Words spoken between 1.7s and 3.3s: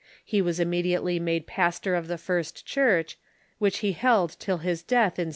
of the First Church,